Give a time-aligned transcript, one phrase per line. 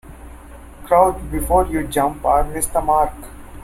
[0.85, 3.13] Crouch before you jump or miss the mark.